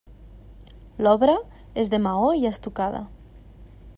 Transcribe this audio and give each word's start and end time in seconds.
L'obra 1.07 1.35
és 1.83 1.93
de 1.95 2.01
maó 2.07 2.33
i 2.41 2.51
estucada. 2.53 3.05